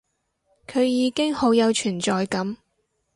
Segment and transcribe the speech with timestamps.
[0.65, 2.57] 佢已經好有存在感